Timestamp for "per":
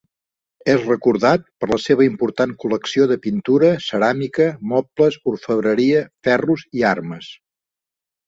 1.63-1.67